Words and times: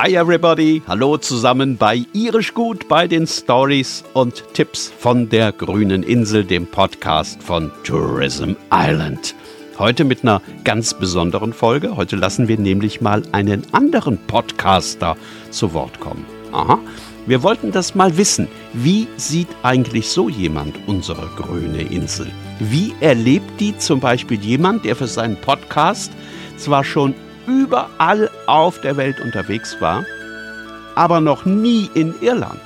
Hi 0.00 0.14
everybody, 0.14 0.80
hallo 0.86 1.16
zusammen 1.16 1.76
bei 1.76 2.04
Irisch 2.12 2.54
Gut 2.54 2.86
bei 2.86 3.08
den 3.08 3.26
Stories 3.26 4.04
und 4.14 4.44
Tipps 4.54 4.92
von 4.96 5.28
der 5.28 5.50
grünen 5.50 6.04
Insel, 6.04 6.44
dem 6.44 6.68
Podcast 6.68 7.42
von 7.42 7.72
Tourism 7.82 8.52
Island. 8.72 9.34
Heute 9.76 10.04
mit 10.04 10.22
einer 10.22 10.40
ganz 10.62 10.94
besonderen 10.94 11.52
Folge. 11.52 11.96
Heute 11.96 12.14
lassen 12.14 12.46
wir 12.46 12.60
nämlich 12.60 13.00
mal 13.00 13.24
einen 13.32 13.64
anderen 13.72 14.18
Podcaster 14.28 15.16
zu 15.50 15.74
Wort 15.74 15.98
kommen. 15.98 16.24
Aha. 16.52 16.78
Wir 17.26 17.42
wollten 17.42 17.72
das 17.72 17.96
mal 17.96 18.16
wissen. 18.16 18.46
Wie 18.74 19.08
sieht 19.16 19.48
eigentlich 19.64 20.10
so 20.10 20.28
jemand 20.28 20.76
unsere 20.86 21.26
grüne 21.34 21.82
Insel? 21.82 22.28
Wie 22.60 22.94
erlebt 23.00 23.58
die 23.58 23.76
zum 23.76 23.98
Beispiel 23.98 24.38
jemand, 24.38 24.84
der 24.84 24.94
für 24.94 25.08
seinen 25.08 25.40
Podcast 25.40 26.12
zwar 26.56 26.84
schon 26.84 27.14
überall 27.48 28.30
auf 28.46 28.80
der 28.80 28.96
Welt 28.96 29.20
unterwegs 29.20 29.80
war, 29.80 30.04
aber 30.94 31.20
noch 31.20 31.44
nie 31.44 31.90
in 31.94 32.14
Irland. 32.20 32.60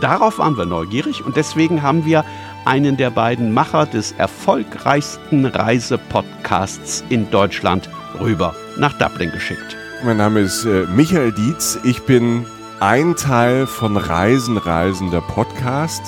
Darauf 0.00 0.38
waren 0.38 0.56
wir 0.56 0.66
neugierig 0.66 1.24
und 1.24 1.36
deswegen 1.36 1.82
haben 1.82 2.04
wir 2.04 2.24
einen 2.64 2.96
der 2.96 3.10
beiden 3.10 3.52
Macher 3.52 3.86
des 3.86 4.12
erfolgreichsten 4.12 5.46
Reisepodcasts 5.46 7.02
in 7.08 7.30
Deutschland 7.30 7.88
rüber 8.20 8.54
nach 8.76 8.92
Dublin 8.98 9.32
geschickt. 9.32 9.76
Mein 10.04 10.18
Name 10.18 10.40
ist 10.40 10.64
äh, 10.64 10.86
Michael 10.94 11.32
Dietz. 11.32 11.78
Ich 11.82 12.02
bin 12.02 12.46
ein 12.80 13.16
Teil 13.16 13.66
von 13.66 13.96
Reisen, 13.96 14.56
Reisen 14.56 15.10
der 15.10 15.22
Podcast. 15.22 16.02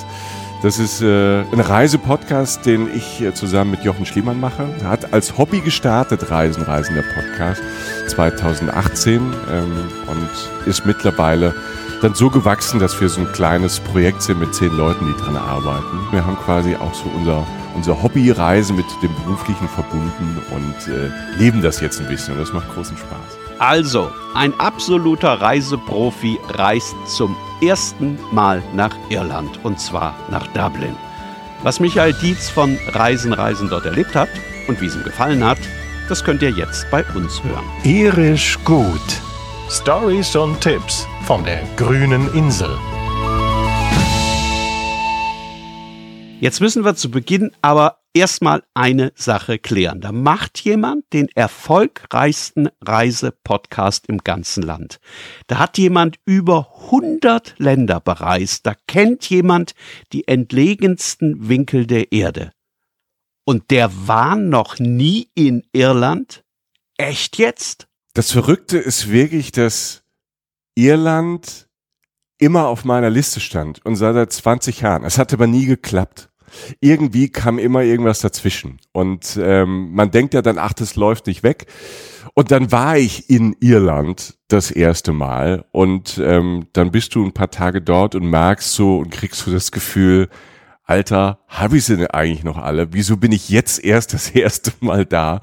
Das 0.61 0.77
ist 0.77 1.01
äh, 1.01 1.41
ein 1.41 1.59
Reisepodcast, 1.59 2.67
den 2.67 2.87
ich 2.93 3.19
äh, 3.19 3.33
zusammen 3.33 3.71
mit 3.71 3.83
Jochen 3.83 4.05
Schliemann 4.05 4.39
mache. 4.39 4.67
Er 4.81 4.89
hat 4.89 5.11
als 5.11 5.39
Hobby 5.39 5.59
gestartet, 5.61 6.29
Reisen, 6.29 6.61
Reisen 6.61 6.93
der 6.93 7.01
Podcast 7.01 7.63
2018 8.07 9.15
ähm, 9.15 9.71
und 10.07 10.67
ist 10.67 10.85
mittlerweile 10.85 11.55
dann 12.03 12.13
so 12.13 12.29
gewachsen, 12.29 12.79
dass 12.79 12.99
wir 13.01 13.09
so 13.09 13.21
ein 13.21 13.31
kleines 13.31 13.79
Projekt 13.79 14.21
sind 14.21 14.39
mit 14.39 14.53
zehn 14.53 14.71
Leuten, 14.71 15.07
die 15.07 15.19
dran 15.19 15.35
arbeiten. 15.35 15.97
Wir 16.11 16.23
haben 16.23 16.37
quasi 16.37 16.75
auch 16.75 16.93
so 16.93 17.09
unser, 17.15 17.47
unser 17.75 18.03
Hobbyreise 18.03 18.73
mit 18.73 18.85
dem 19.01 19.15
Beruflichen 19.15 19.67
verbunden 19.67 20.41
und 20.51 20.93
äh, 20.93 21.09
leben 21.39 21.63
das 21.63 21.81
jetzt 21.81 21.99
ein 21.99 22.07
bisschen 22.07 22.35
und 22.35 22.39
das 22.39 22.53
macht 22.53 22.69
großen 22.69 22.97
Spaß. 22.97 23.40
Also, 23.61 24.09
ein 24.33 24.59
absoluter 24.59 25.39
Reiseprofi 25.39 26.39
reist 26.49 26.95
zum 27.05 27.37
ersten 27.61 28.17
Mal 28.31 28.63
nach 28.73 28.97
Irland 29.09 29.63
und 29.63 29.79
zwar 29.79 30.15
nach 30.31 30.47
Dublin. 30.47 30.95
Was 31.61 31.79
Michael 31.79 32.13
Dietz 32.13 32.49
von 32.49 32.79
Reisen 32.87 33.33
Reisen 33.33 33.69
dort 33.69 33.85
erlebt 33.85 34.15
hat 34.15 34.29
und 34.67 34.81
wie 34.81 34.87
es 34.87 34.95
ihm 34.95 35.03
gefallen 35.03 35.43
hat, 35.43 35.59
das 36.09 36.23
könnt 36.23 36.41
ihr 36.41 36.49
jetzt 36.49 36.89
bei 36.89 37.05
uns 37.13 37.43
hören. 37.43 37.63
Irisch 37.83 38.57
gut. 38.65 39.21
Stories 39.69 40.35
und 40.35 40.59
Tipps 40.59 41.07
von 41.27 41.43
der 41.43 41.61
grünen 41.77 42.33
Insel. 42.33 42.75
Jetzt 46.39 46.61
müssen 46.61 46.83
wir 46.83 46.95
zu 46.95 47.11
Beginn 47.11 47.51
aber 47.61 48.00
erstmal 48.13 48.63
eine 48.73 49.11
Sache 49.15 49.59
klären. 49.59 50.01
Da 50.01 50.11
macht 50.11 50.59
jemand 50.59 51.11
den 51.13 51.29
erfolgreichsten 51.35 52.69
Reisepodcast 52.81 54.07
im 54.07 54.19
ganzen 54.19 54.63
Land. 54.63 54.99
Da 55.47 55.59
hat 55.59 55.77
jemand 55.77 56.19
über 56.25 56.71
100 56.85 57.55
Länder 57.57 57.99
bereist. 57.99 58.65
Da 58.65 58.75
kennt 58.87 59.29
jemand 59.29 59.73
die 60.13 60.27
entlegensten 60.27 61.47
Winkel 61.49 61.85
der 61.85 62.11
Erde. 62.11 62.51
Und 63.45 63.71
der 63.71 63.91
war 64.07 64.35
noch 64.35 64.79
nie 64.79 65.29
in 65.33 65.63
Irland? 65.73 66.43
Echt 66.97 67.37
jetzt? 67.37 67.87
Das 68.13 68.31
Verrückte 68.31 68.77
ist 68.77 69.09
wirklich, 69.09 69.51
dass 69.51 70.03
Irland 70.75 71.67
immer 72.37 72.67
auf 72.67 72.85
meiner 72.85 73.09
Liste 73.09 73.39
stand 73.39 73.83
und 73.85 73.95
seit 73.95 74.31
20 74.31 74.81
Jahren. 74.81 75.03
Es 75.03 75.17
hat 75.17 75.33
aber 75.33 75.47
nie 75.47 75.65
geklappt 75.65 76.30
irgendwie 76.79 77.29
kam 77.29 77.59
immer 77.59 77.83
irgendwas 77.83 78.19
dazwischen. 78.19 78.79
Und 78.91 79.39
ähm, 79.41 79.93
man 79.93 80.11
denkt 80.11 80.33
ja 80.33 80.41
dann, 80.41 80.57
ach, 80.57 80.73
das 80.73 80.95
läuft 80.95 81.27
nicht 81.27 81.43
weg. 81.43 81.67
Und 82.33 82.51
dann 82.51 82.71
war 82.71 82.97
ich 82.97 83.29
in 83.29 83.55
Irland 83.59 84.37
das 84.47 84.71
erste 84.71 85.11
Mal 85.11 85.65
und 85.71 86.19
ähm, 86.23 86.67
dann 86.73 86.91
bist 86.91 87.15
du 87.15 87.25
ein 87.25 87.33
paar 87.33 87.51
Tage 87.51 87.81
dort 87.81 88.15
und 88.15 88.29
merkst 88.29 88.73
so 88.73 88.99
und 88.99 89.11
kriegst 89.11 89.45
du 89.47 89.51
das 89.51 89.71
Gefühl, 89.71 90.29
Alter, 90.91 91.39
habe 91.47 91.77
ich 91.77 91.85
sie 91.85 91.95
denn 91.95 92.07
eigentlich 92.07 92.43
noch 92.43 92.57
alle? 92.57 92.91
Wieso 92.91 93.15
bin 93.15 93.31
ich 93.31 93.47
jetzt 93.47 93.81
erst 93.81 94.13
das 94.13 94.29
erste 94.35 94.73
Mal 94.81 95.05
da? 95.05 95.39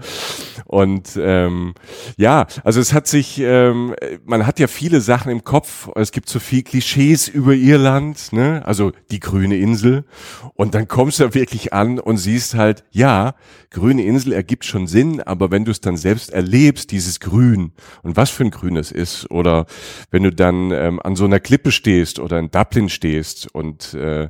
Und 0.67 1.19
ähm, 1.19 1.73
ja, 2.19 2.47
also 2.65 2.81
es 2.81 2.93
hat 2.93 3.07
sich, 3.07 3.41
ähm, 3.41 3.95
man 4.27 4.47
hat 4.47 4.59
ja 4.59 4.67
viele 4.67 5.01
Sachen 5.01 5.33
im 5.33 5.45
Kopf. 5.45 5.89
Es 5.95 6.13
gibt 6.13 6.29
so 6.29 6.39
viel 6.39 6.63
Klischees 6.63 7.29
über 7.29 7.55
Irland, 7.55 8.31
ne? 8.35 8.63
Also 8.67 8.93
die 9.11 9.21
grüne 9.21 9.57
Insel. 9.57 10.05
Und 10.53 10.75
dann 10.75 10.87
kommst 10.87 11.19
du 11.19 11.25
da 11.25 11.33
wirklich 11.33 11.73
an 11.73 11.99
und 11.99 12.19
siehst 12.19 12.55
halt, 12.55 12.85
ja, 12.91 13.35
grüne 13.71 14.05
Insel 14.05 14.35
ergibt 14.35 14.67
schon 14.67 14.87
Sinn, 14.87 15.23
aber 15.23 15.51
wenn 15.51 15.65
du 15.65 15.71
es 15.71 15.81
dann 15.81 15.97
selbst 15.97 16.29
erlebst, 16.29 16.91
dieses 16.91 17.21
Grün 17.21 17.73
und 18.03 18.19
was 18.19 18.29
für 18.29 18.45
ein 18.45 18.51
Grün 18.51 18.77
es 18.77 18.93
ist, 18.93 19.31
oder 19.31 19.65
wenn 20.11 20.25
du 20.25 20.31
dann 20.31 20.73
ähm, 20.73 21.01
an 21.03 21.17
so 21.17 21.25
einer 21.25 21.41
Klippe 21.41 21.73
stehst 21.73 22.19
oder 22.19 22.39
in 22.39 22.51
Dublin 22.51 22.91
stehst 22.91 23.55
und 23.55 23.95
äh, 23.95 24.29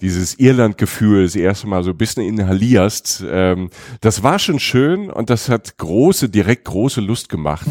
dieses 0.00 0.38
Irland-Gefühl 0.38 1.24
das 1.24 1.36
erste 1.36 1.66
Mal 1.66 1.82
so 1.82 1.90
ein 1.90 1.96
bisschen 1.96 2.22
inhalierst. 2.22 3.24
Ähm, 3.28 3.70
das 4.00 4.22
war 4.22 4.38
schon 4.38 4.58
schön 4.58 5.10
und 5.10 5.30
das 5.30 5.48
hat 5.48 5.78
große, 5.78 6.28
direkt 6.28 6.64
große 6.64 7.00
Lust 7.00 7.28
gemacht. 7.28 7.66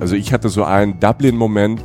Also 0.00 0.16
ich 0.16 0.32
hatte 0.32 0.48
so 0.48 0.64
einen 0.64 0.98
Dublin-Moment, 1.00 1.84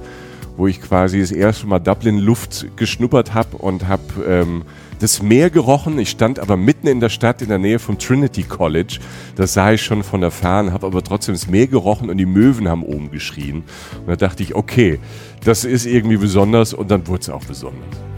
wo 0.58 0.68
ich 0.68 0.81
quasi 0.81 1.19
das 1.19 1.31
erste 1.31 1.68
Mal 1.68 1.80
Dublin-Luft 1.80 2.68
geschnuppert 2.75 3.34
habe 3.34 3.58
und 3.58 3.88
habe 3.88 4.03
ähm, 4.28 4.64
das 5.00 5.22
Meer 5.22 5.50
gerochen. 5.50 6.00
Ich 6.00 6.09
stand 6.09 6.40
aber 6.40 6.58
mitten 6.58 6.88
in 6.88 7.00
der 7.00 7.09
Stadt 7.09 7.41
in 7.41 7.50
der 7.50 7.59
Nähe 7.59 7.80
vom 7.80 7.97
Trinity 7.97 8.44
College. 8.44 9.00
Das 9.36 9.53
sah 9.53 9.74
ich 9.74 9.81
schon 9.81 10.03
von 10.03 10.22
der 10.22 10.31
Ferne, 10.31 10.72
habe 10.72 10.88
aber 10.88 11.03
trotzdem 11.03 11.36
das 11.36 11.47
Meer 11.47 11.68
gerochen 11.68 12.09
und 12.09 12.18
die 12.18 12.25
Möwen 12.25 12.69
haben 12.69 12.84
oben 12.84 13.12
geschrien. 13.12 13.63
Und 14.00 14.08
da 14.08 14.16
dachte 14.16 14.44
ich, 14.44 14.56
okay, 14.56 15.00
das 15.44 15.66
ist 15.66 15.86
irgendwie 15.86 16.18
besonders 16.18 16.74
und 16.74 16.90
dann 16.90 17.08
wurde 17.08 17.22
es 17.22 17.30
auch 17.30 17.44
besonders. 17.44 18.12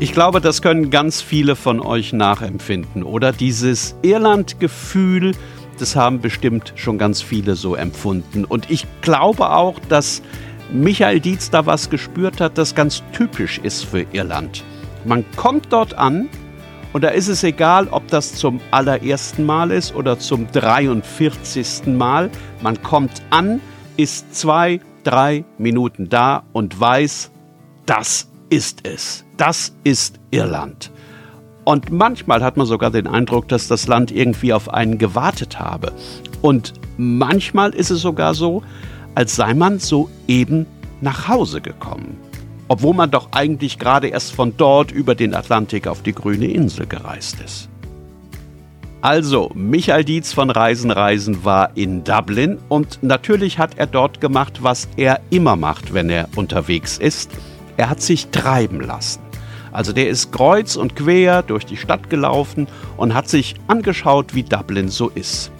Ich 0.00 0.12
glaube, 0.12 0.40
das 0.40 0.60
können 0.60 0.90
ganz 0.90 1.22
viele 1.22 1.54
von 1.54 1.80
euch 1.80 2.12
nachempfinden, 2.12 3.04
oder? 3.04 3.32
Dieses 3.32 3.96
Irland-Gefühl, 4.02 5.32
das 5.78 5.94
haben 5.94 6.20
bestimmt 6.20 6.72
schon 6.74 6.98
ganz 6.98 7.22
viele 7.22 7.54
so 7.54 7.74
empfunden. 7.76 8.44
Und 8.44 8.70
ich 8.70 8.86
glaube 9.02 9.50
auch, 9.50 9.78
dass 9.88 10.20
Michael 10.72 11.20
Dietz 11.20 11.50
da 11.50 11.64
was 11.64 11.90
gespürt 11.90 12.40
hat, 12.40 12.58
das 12.58 12.74
ganz 12.74 13.02
typisch 13.12 13.58
ist 13.58 13.84
für 13.84 14.04
Irland. 14.12 14.64
Man 15.04 15.24
kommt 15.36 15.72
dort 15.72 15.94
an 15.94 16.28
und 16.92 17.04
da 17.04 17.08
ist 17.08 17.28
es 17.28 17.44
egal, 17.44 17.88
ob 17.88 18.08
das 18.08 18.34
zum 18.34 18.60
allerersten 18.72 19.46
Mal 19.46 19.70
ist 19.70 19.94
oder 19.94 20.18
zum 20.18 20.50
43. 20.50 21.86
Mal. 21.86 22.30
Man 22.62 22.82
kommt 22.82 23.22
an, 23.30 23.60
ist 23.96 24.34
zwei, 24.34 24.80
drei 25.04 25.44
Minuten 25.56 26.08
da 26.08 26.42
und 26.52 26.78
weiß, 26.78 27.30
das 27.86 28.28
ist 28.54 28.86
es. 28.86 29.24
Das 29.36 29.74
ist 29.82 30.20
Irland. 30.30 30.92
Und 31.64 31.90
manchmal 31.90 32.40
hat 32.44 32.56
man 32.56 32.66
sogar 32.66 32.92
den 32.92 33.08
Eindruck, 33.08 33.48
dass 33.48 33.66
das 33.66 33.88
Land 33.88 34.12
irgendwie 34.12 34.52
auf 34.52 34.72
einen 34.72 34.96
gewartet 34.96 35.58
habe. 35.58 35.92
Und 36.40 36.72
manchmal 36.96 37.74
ist 37.74 37.90
es 37.90 38.00
sogar 38.00 38.34
so, 38.34 38.62
als 39.16 39.34
sei 39.34 39.54
man 39.54 39.80
soeben 39.80 40.66
nach 41.00 41.26
Hause 41.26 41.60
gekommen. 41.60 42.16
Obwohl 42.68 42.94
man 42.94 43.10
doch 43.10 43.28
eigentlich 43.32 43.80
gerade 43.80 44.06
erst 44.06 44.32
von 44.32 44.56
dort 44.56 44.92
über 44.92 45.16
den 45.16 45.34
Atlantik 45.34 45.88
auf 45.88 46.02
die 46.02 46.14
grüne 46.14 46.46
Insel 46.46 46.86
gereist 46.86 47.40
ist. 47.44 47.68
Also, 49.00 49.50
Michael 49.54 50.04
Dietz 50.04 50.32
von 50.32 50.48
Reisen 50.48 50.92
Reisen 50.92 51.44
war 51.44 51.76
in 51.76 52.04
Dublin 52.04 52.58
und 52.68 53.02
natürlich 53.02 53.58
hat 53.58 53.76
er 53.76 53.86
dort 53.86 54.20
gemacht, 54.20 54.62
was 54.62 54.88
er 54.96 55.20
immer 55.28 55.56
macht, 55.56 55.92
wenn 55.92 56.08
er 56.08 56.28
unterwegs 56.36 56.98
ist. 56.98 57.30
Er 57.76 57.90
hat 57.90 58.00
sich 58.00 58.28
treiben 58.28 58.80
lassen. 58.80 59.20
Also 59.72 59.92
der 59.92 60.08
ist 60.08 60.30
kreuz 60.30 60.76
und 60.76 60.94
quer 60.94 61.42
durch 61.42 61.66
die 61.66 61.76
Stadt 61.76 62.08
gelaufen 62.08 62.68
und 62.96 63.14
hat 63.14 63.28
sich 63.28 63.56
angeschaut, 63.66 64.34
wie 64.34 64.44
Dublin 64.44 64.88
so 64.88 65.08
ist. 65.08 65.50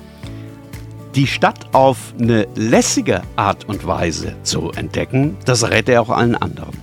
Die 1.17 1.27
Stadt 1.27 1.67
auf 1.73 2.15
eine 2.19 2.47
lässige 2.55 3.23
Art 3.37 3.65
und 3.69 3.87
Weise 3.87 4.37
zu 4.43 4.71
entdecken, 4.73 5.37
das 5.45 5.69
rät 5.69 5.89
er 5.89 6.03
auch 6.03 6.11
allen 6.11 6.37
anderen. 6.37 6.74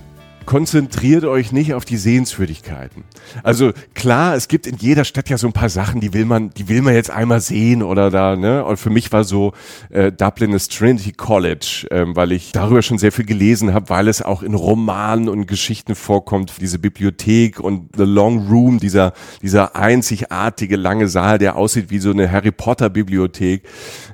Konzentriert 0.46 1.24
euch 1.24 1.52
nicht 1.52 1.74
auf 1.74 1.84
die 1.84 1.96
Sehenswürdigkeiten. 1.96 3.04
Also 3.42 3.72
klar, 3.94 4.34
es 4.34 4.48
gibt 4.48 4.66
in 4.66 4.76
jeder 4.76 5.04
Stadt 5.04 5.28
ja 5.28 5.38
so 5.38 5.46
ein 5.46 5.52
paar 5.52 5.68
Sachen, 5.68 6.00
die 6.00 6.12
will 6.12 6.24
man, 6.24 6.50
die 6.50 6.68
will 6.68 6.82
man 6.82 6.94
jetzt 6.94 7.10
einmal 7.10 7.40
sehen 7.40 7.82
oder 7.82 8.10
da, 8.10 8.36
ne? 8.36 8.64
Und 8.64 8.76
für 8.76 8.90
mich 8.90 9.12
war 9.12 9.24
so 9.24 9.52
äh, 9.90 10.12
Dublin 10.12 10.52
das 10.52 10.68
Trinity 10.68 11.12
College, 11.12 11.86
ähm, 11.90 12.16
weil 12.16 12.32
ich 12.32 12.52
darüber 12.52 12.82
schon 12.82 12.98
sehr 12.98 13.12
viel 13.12 13.24
gelesen 13.24 13.74
habe, 13.74 13.88
weil 13.88 14.08
es 14.08 14.22
auch 14.22 14.42
in 14.42 14.54
Romanen 14.54 15.28
und 15.28 15.46
Geschichten 15.46 15.94
vorkommt, 15.94 16.52
diese 16.60 16.78
Bibliothek 16.78 17.60
und 17.60 17.90
The 17.96 18.04
Long 18.04 18.48
Room, 18.48 18.78
dieser, 18.78 19.12
dieser 19.42 19.76
einzigartige 19.76 20.76
lange 20.76 21.08
Saal, 21.08 21.38
der 21.38 21.56
aussieht 21.56 21.90
wie 21.90 21.98
so 21.98 22.10
eine 22.10 22.30
Harry 22.30 22.52
Potter 22.52 22.90
Bibliothek. 22.90 23.62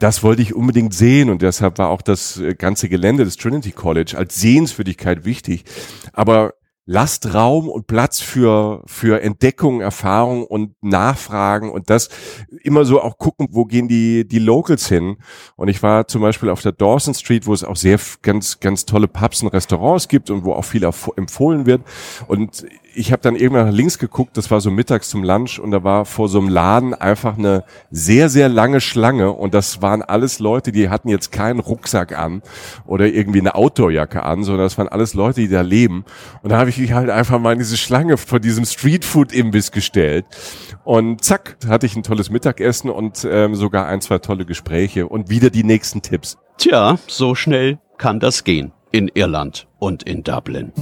Das 0.00 0.22
wollte 0.22 0.42
ich 0.42 0.54
unbedingt 0.54 0.94
sehen 0.94 1.30
und 1.30 1.42
deshalb 1.42 1.78
war 1.78 1.88
auch 1.90 2.02
das 2.02 2.38
äh, 2.38 2.54
ganze 2.54 2.88
Gelände 2.88 3.24
des 3.24 3.36
Trinity 3.36 3.72
College 3.72 4.16
als 4.16 4.40
Sehenswürdigkeit 4.40 5.24
wichtig. 5.24 5.64
Aber 6.18 6.54
lasst 6.84 7.32
Raum 7.32 7.68
und 7.68 7.86
Platz 7.86 8.18
für, 8.18 8.82
für 8.86 9.22
Entdeckung, 9.22 9.80
Erfahrung 9.80 10.44
und 10.44 10.74
Nachfragen 10.82 11.70
und 11.70 11.90
das 11.90 12.08
immer 12.64 12.84
so 12.84 13.00
auch 13.00 13.18
gucken, 13.18 13.46
wo 13.52 13.66
gehen 13.66 13.86
die, 13.86 14.26
die 14.26 14.40
Locals 14.40 14.88
hin. 14.88 15.18
Und 15.54 15.68
ich 15.68 15.80
war 15.80 16.08
zum 16.08 16.22
Beispiel 16.22 16.50
auf 16.50 16.60
der 16.60 16.72
Dawson 16.72 17.14
Street, 17.14 17.46
wo 17.46 17.54
es 17.54 17.62
auch 17.62 17.76
sehr 17.76 18.00
ganz, 18.22 18.58
ganz 18.58 18.84
tolle 18.84 19.06
Pubs 19.06 19.44
und 19.44 19.48
Restaurants 19.50 20.08
gibt 20.08 20.28
und 20.28 20.44
wo 20.44 20.54
auch 20.54 20.64
viel 20.64 20.82
empfohlen 21.14 21.66
wird. 21.66 21.82
Und 22.26 22.66
ich 22.98 23.12
habe 23.12 23.22
dann 23.22 23.36
irgendwann 23.36 23.66
nach 23.66 23.72
links 23.72 23.98
geguckt, 23.98 24.36
das 24.36 24.50
war 24.50 24.60
so 24.60 24.70
mittags 24.72 25.08
zum 25.08 25.22
Lunch 25.22 25.60
und 25.60 25.70
da 25.70 25.84
war 25.84 26.04
vor 26.04 26.28
so 26.28 26.40
einem 26.40 26.48
Laden 26.48 26.94
einfach 26.94 27.38
eine 27.38 27.62
sehr, 27.92 28.28
sehr 28.28 28.48
lange 28.48 28.80
Schlange 28.80 29.32
und 29.32 29.54
das 29.54 29.80
waren 29.80 30.02
alles 30.02 30.40
Leute, 30.40 30.72
die 30.72 30.88
hatten 30.88 31.08
jetzt 31.08 31.30
keinen 31.30 31.60
Rucksack 31.60 32.18
an 32.18 32.42
oder 32.86 33.06
irgendwie 33.06 33.38
eine 33.38 33.54
Outdoorjacke 33.54 34.24
an, 34.24 34.42
sondern 34.42 34.66
das 34.66 34.76
waren 34.78 34.88
alles 34.88 35.14
Leute, 35.14 35.40
die 35.40 35.48
da 35.48 35.60
leben. 35.60 36.04
Und 36.42 36.50
da 36.50 36.58
habe 36.58 36.70
ich 36.70 36.78
mich 36.78 36.92
halt 36.92 37.08
einfach 37.08 37.38
mal 37.38 37.52
in 37.52 37.58
diese 37.58 37.76
Schlange 37.76 38.16
vor 38.16 38.40
diesem 38.40 38.64
Streetfood-Imbiss 38.64 39.70
gestellt 39.70 40.26
und 40.82 41.22
zack, 41.24 41.56
hatte 41.68 41.86
ich 41.86 41.94
ein 41.94 42.02
tolles 42.02 42.30
Mittagessen 42.30 42.90
und 42.90 43.26
ähm, 43.30 43.54
sogar 43.54 43.86
ein, 43.86 44.00
zwei 44.00 44.18
tolle 44.18 44.44
Gespräche 44.44 45.06
und 45.06 45.30
wieder 45.30 45.50
die 45.50 45.64
nächsten 45.64 46.02
Tipps. 46.02 46.36
Tja, 46.58 46.98
so 47.06 47.36
schnell 47.36 47.78
kann 47.96 48.18
das 48.18 48.42
gehen 48.42 48.72
in 48.90 49.08
Irland 49.14 49.68
und 49.78 50.02
in 50.02 50.24
Dublin. 50.24 50.72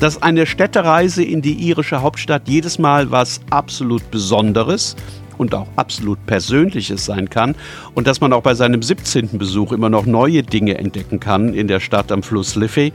Dass 0.00 0.22
eine 0.22 0.46
Städtereise 0.46 1.22
in 1.22 1.42
die 1.42 1.52
irische 1.52 2.00
Hauptstadt 2.00 2.48
jedes 2.48 2.78
Mal 2.78 3.10
was 3.10 3.40
absolut 3.50 4.10
Besonderes 4.10 4.96
und 5.36 5.54
auch 5.54 5.68
absolut 5.76 6.24
Persönliches 6.26 7.04
sein 7.04 7.28
kann 7.28 7.54
und 7.94 8.06
dass 8.06 8.20
man 8.20 8.32
auch 8.32 8.42
bei 8.42 8.54
seinem 8.54 8.82
17. 8.82 9.38
Besuch 9.38 9.72
immer 9.72 9.90
noch 9.90 10.06
neue 10.06 10.42
Dinge 10.42 10.78
entdecken 10.78 11.20
kann 11.20 11.52
in 11.52 11.68
der 11.68 11.80
Stadt 11.80 12.10
am 12.12 12.22
Fluss 12.22 12.56
Liffey. 12.56 12.92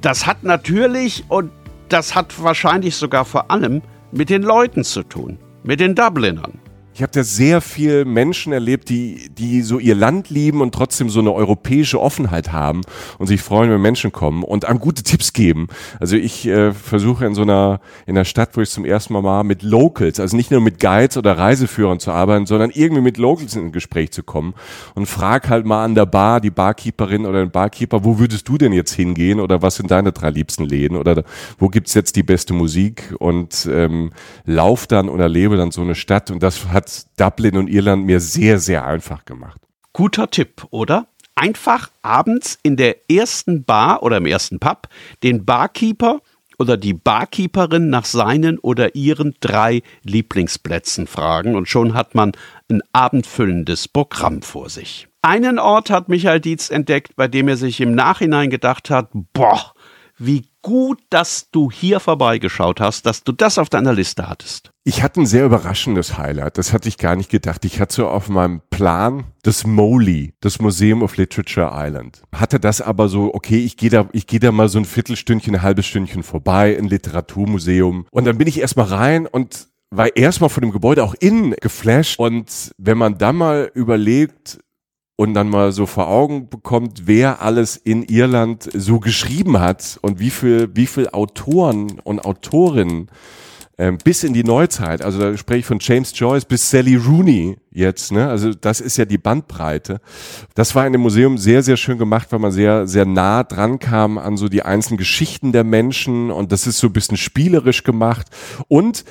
Das 0.00 0.26
hat 0.26 0.42
natürlich 0.42 1.24
und 1.28 1.50
das 1.88 2.14
hat 2.14 2.42
wahrscheinlich 2.42 2.96
sogar 2.96 3.24
vor 3.24 3.50
allem 3.50 3.80
mit 4.10 4.28
den 4.28 4.42
Leuten 4.42 4.84
zu 4.84 5.04
tun, 5.04 5.38
mit 5.62 5.80
den 5.80 5.94
Dublinern. 5.94 6.58
Ich 6.98 7.02
habe 7.02 7.12
da 7.12 7.22
sehr 7.22 7.60
viel 7.60 8.04
Menschen 8.04 8.52
erlebt, 8.52 8.88
die, 8.88 9.30
die 9.30 9.62
so 9.62 9.78
ihr 9.78 9.94
Land 9.94 10.30
lieben 10.30 10.60
und 10.60 10.74
trotzdem 10.74 11.10
so 11.10 11.20
eine 11.20 11.32
europäische 11.32 12.00
Offenheit 12.00 12.50
haben 12.50 12.80
und 13.18 13.28
sich 13.28 13.40
freuen, 13.40 13.70
wenn 13.70 13.80
Menschen 13.80 14.10
kommen 14.10 14.42
und 14.42 14.64
einem 14.64 14.80
gute 14.80 15.04
Tipps 15.04 15.32
geben. 15.32 15.68
Also 16.00 16.16
ich 16.16 16.48
äh, 16.48 16.72
versuche 16.72 17.24
in 17.24 17.36
so 17.36 17.42
einer, 17.42 17.78
in 18.06 18.16
einer 18.16 18.24
Stadt, 18.24 18.56
wo 18.56 18.62
ich 18.62 18.70
zum 18.70 18.84
ersten 18.84 19.12
Mal 19.12 19.22
war, 19.22 19.44
mit 19.44 19.62
Locals, 19.62 20.18
also 20.18 20.36
nicht 20.36 20.50
nur 20.50 20.60
mit 20.60 20.80
Guides 20.80 21.16
oder 21.16 21.38
Reiseführern 21.38 22.00
zu 22.00 22.10
arbeiten, 22.10 22.46
sondern 22.46 22.70
irgendwie 22.70 23.02
mit 23.02 23.16
Locals 23.16 23.54
in 23.54 23.66
ein 23.66 23.72
Gespräch 23.72 24.10
zu 24.10 24.24
kommen 24.24 24.54
und 24.96 25.06
frag 25.06 25.48
halt 25.50 25.66
mal 25.66 25.84
an 25.84 25.94
der 25.94 26.06
Bar 26.06 26.40
die 26.40 26.50
Barkeeperin 26.50 27.26
oder 27.26 27.44
den 27.44 27.52
Barkeeper, 27.52 28.02
wo 28.02 28.18
würdest 28.18 28.48
du 28.48 28.58
denn 28.58 28.72
jetzt 28.72 28.94
hingehen 28.94 29.38
oder 29.38 29.62
was 29.62 29.76
sind 29.76 29.92
deine 29.92 30.10
drei 30.10 30.30
liebsten 30.30 30.64
Läden 30.64 30.96
oder 30.96 31.22
wo 31.60 31.68
gibt's 31.68 31.94
jetzt 31.94 32.16
die 32.16 32.24
beste 32.24 32.54
Musik 32.54 33.14
und 33.20 33.68
ähm, 33.70 34.10
lauf 34.44 34.88
dann 34.88 35.08
oder 35.08 35.28
lebe 35.28 35.56
dann 35.56 35.70
so 35.70 35.82
eine 35.82 35.94
Stadt 35.94 36.32
und 36.32 36.42
das 36.42 36.66
hat 36.66 36.87
Dublin 37.16 37.56
und 37.56 37.68
Irland 37.68 38.04
mir 38.04 38.20
sehr, 38.20 38.58
sehr 38.58 38.86
einfach 38.86 39.24
gemacht. 39.24 39.60
Guter 39.92 40.30
Tipp, 40.30 40.66
oder? 40.70 41.08
Einfach 41.34 41.90
abends 42.02 42.58
in 42.62 42.76
der 42.76 43.10
ersten 43.10 43.64
Bar 43.64 44.02
oder 44.02 44.16
im 44.16 44.26
ersten 44.26 44.58
Pub 44.58 44.88
den 45.22 45.44
Barkeeper 45.44 46.20
oder 46.58 46.76
die 46.76 46.94
Barkeeperin 46.94 47.88
nach 47.88 48.04
seinen 48.04 48.58
oder 48.58 48.94
ihren 48.94 49.34
drei 49.40 49.82
Lieblingsplätzen 50.02 51.06
fragen 51.06 51.54
und 51.54 51.68
schon 51.68 51.94
hat 51.94 52.14
man 52.14 52.32
ein 52.68 52.82
abendfüllendes 52.92 53.88
Programm 53.88 54.42
vor 54.42 54.68
sich. 54.68 55.06
Einen 55.22 55.58
Ort 55.58 55.90
hat 55.90 56.08
Michael 56.08 56.40
Dietz 56.40 56.70
entdeckt, 56.70 57.16
bei 57.16 57.28
dem 57.28 57.48
er 57.48 57.56
sich 57.56 57.80
im 57.80 57.94
Nachhinein 57.94 58.50
gedacht 58.50 58.90
hat, 58.90 59.10
boah, 59.32 59.72
wie 60.18 60.47
gut, 60.62 61.00
dass 61.10 61.50
du 61.50 61.70
hier 61.70 62.00
vorbeigeschaut 62.00 62.80
hast, 62.80 63.06
dass 63.06 63.24
du 63.24 63.32
das 63.32 63.58
auf 63.58 63.68
deiner 63.68 63.92
Liste 63.92 64.28
hattest. 64.28 64.70
Ich 64.84 65.02
hatte 65.02 65.20
ein 65.20 65.26
sehr 65.26 65.44
überraschendes 65.44 66.16
Highlight. 66.16 66.58
Das 66.58 66.72
hatte 66.72 66.88
ich 66.88 66.98
gar 66.98 67.14
nicht 67.14 67.30
gedacht. 67.30 67.64
Ich 67.64 67.80
hatte 67.80 67.94
so 67.94 68.08
auf 68.08 68.28
meinem 68.28 68.62
Plan 68.70 69.24
das 69.42 69.66
MOLI, 69.66 70.34
das 70.40 70.60
Museum 70.60 71.02
of 71.02 71.16
Literature 71.16 71.70
Island. 71.72 72.22
Hatte 72.34 72.58
das 72.58 72.80
aber 72.80 73.08
so, 73.08 73.34
okay, 73.34 73.58
ich 73.58 73.76
gehe 73.76 73.90
da, 73.90 74.08
ich 74.12 74.26
gehe 74.26 74.40
da 74.40 74.50
mal 74.50 74.68
so 74.68 74.78
ein 74.78 74.84
Viertelstündchen, 74.84 75.56
ein 75.56 75.62
halbes 75.62 75.86
Stündchen 75.86 76.22
vorbei, 76.22 76.76
ein 76.78 76.86
Literaturmuseum. 76.86 78.06
Und 78.10 78.24
dann 78.24 78.38
bin 78.38 78.48
ich 78.48 78.60
erstmal 78.60 78.86
rein 78.86 79.26
und 79.26 79.68
war 79.90 80.14
erstmal 80.16 80.50
von 80.50 80.62
dem 80.62 80.72
Gebäude 80.72 81.04
auch 81.04 81.14
innen 81.14 81.52
geflasht. 81.52 82.18
Und 82.18 82.72
wenn 82.78 82.98
man 82.98 83.18
dann 83.18 83.36
mal 83.36 83.70
überlegt, 83.74 84.58
und 85.18 85.34
dann 85.34 85.48
mal 85.48 85.72
so 85.72 85.84
vor 85.86 86.06
Augen 86.06 86.48
bekommt, 86.48 87.02
wer 87.06 87.42
alles 87.42 87.76
in 87.76 88.04
Irland 88.04 88.70
so 88.72 89.00
geschrieben 89.00 89.58
hat 89.58 89.98
und 90.00 90.20
wie 90.20 90.30
viel, 90.30 90.70
wie 90.74 90.86
viel 90.86 91.08
Autoren 91.08 91.98
und 92.04 92.24
Autorinnen 92.24 93.10
ähm, 93.78 93.98
bis 94.02 94.22
in 94.22 94.32
die 94.32 94.44
Neuzeit, 94.44 95.02
also 95.02 95.18
da 95.18 95.36
spreche 95.36 95.58
ich 95.58 95.66
von 95.66 95.78
James 95.80 96.12
Joyce 96.14 96.44
bis 96.44 96.70
Sally 96.70 96.94
Rooney 96.94 97.56
jetzt, 97.72 98.12
ne? 98.12 98.28
Also 98.28 98.54
das 98.54 98.80
ist 98.80 98.96
ja 98.96 99.06
die 99.06 99.18
Bandbreite. 99.18 100.00
Das 100.54 100.76
war 100.76 100.86
in 100.86 100.92
dem 100.92 101.02
Museum 101.02 101.36
sehr, 101.36 101.64
sehr 101.64 101.76
schön 101.76 101.98
gemacht, 101.98 102.28
weil 102.30 102.38
man 102.38 102.52
sehr, 102.52 102.86
sehr 102.86 103.04
nah 103.04 103.42
dran 103.42 103.80
kam 103.80 104.18
an 104.18 104.36
so 104.36 104.48
die 104.48 104.62
einzelnen 104.62 104.98
Geschichten 104.98 105.50
der 105.50 105.64
Menschen 105.64 106.30
und 106.30 106.52
das 106.52 106.68
ist 106.68 106.78
so 106.78 106.86
ein 106.86 106.92
bisschen 106.92 107.16
spielerisch 107.16 107.82
gemacht. 107.82 108.28
Und 108.68 109.04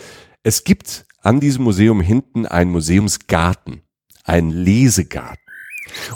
es 0.43 0.63
gibt 0.63 1.05
an 1.22 1.41
diesem 1.41 1.65
Museum 1.65 2.00
hinten 2.00 2.46
einen 2.46 2.72
Museumsgarten, 2.72 3.81
einen 4.24 4.51
Lesegarten. 4.51 5.47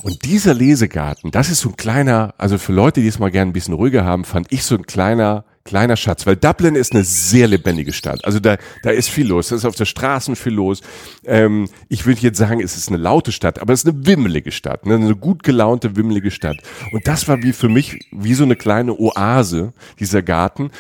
Und 0.01 0.25
dieser 0.25 0.53
Lesegarten, 0.53 1.31
das 1.31 1.49
ist 1.49 1.61
so 1.61 1.69
ein 1.69 1.77
kleiner, 1.77 2.33
also 2.37 2.57
für 2.57 2.73
Leute, 2.73 3.01
die 3.01 3.07
es 3.07 3.19
mal 3.19 3.31
gerne 3.31 3.51
ein 3.51 3.53
bisschen 3.53 3.73
ruhiger 3.73 4.03
haben, 4.05 4.25
fand 4.25 4.51
ich 4.51 4.63
so 4.63 4.75
ein 4.75 4.85
kleiner 4.85 5.45
kleiner 5.63 5.95
Schatz, 5.95 6.25
weil 6.25 6.35
Dublin 6.35 6.75
ist 6.75 6.93
eine 6.93 7.03
sehr 7.03 7.47
lebendige 7.47 7.93
Stadt. 7.93 8.25
Also 8.25 8.39
da, 8.39 8.57
da 8.83 8.89
ist 8.89 9.09
viel 9.09 9.27
los. 9.27 9.49
Da 9.49 9.55
ist 9.55 9.65
auf 9.65 9.75
der 9.75 9.85
Straßen 9.85 10.35
viel 10.35 10.53
los. 10.53 10.81
Ähm, 11.25 11.69
ich 11.89 12.05
würde 12.05 12.21
jetzt 12.21 12.37
sagen, 12.37 12.61
es 12.61 12.77
ist 12.77 12.89
eine 12.89 12.97
laute 12.97 13.31
Stadt, 13.31 13.59
aber 13.59 13.73
es 13.73 13.83
ist 13.83 13.89
eine 13.89 14.05
wimmelige 14.05 14.51
Stadt, 14.51 14.85
ne? 14.85 14.95
eine 14.95 15.15
gut 15.15 15.43
gelaunte, 15.43 15.95
wimmelige 15.95 16.31
Stadt. 16.31 16.57
Und 16.91 17.07
das 17.07 17.27
war 17.27 17.41
wie 17.43 17.53
für 17.53 17.69
mich 17.69 17.99
wie 18.11 18.33
so 18.33 18.43
eine 18.43 18.55
kleine 18.55 18.97
Oase, 18.99 19.73
dieser 19.99 20.21
Garten. 20.21 20.71